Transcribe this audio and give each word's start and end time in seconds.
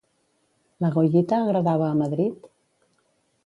La 0.85 0.89
Goyita 0.95 1.39
agradava 1.47 1.87
a 1.91 1.99
Madrid? 2.03 2.51